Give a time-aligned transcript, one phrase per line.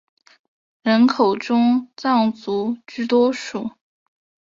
[0.81, 3.69] 人口中藏族居多数。